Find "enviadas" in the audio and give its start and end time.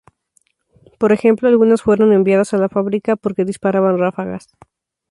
2.11-2.55